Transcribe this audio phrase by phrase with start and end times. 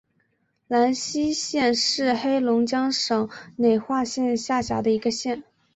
[0.67, 5.43] 兰西县是黑龙江省绥化市下辖的一个县。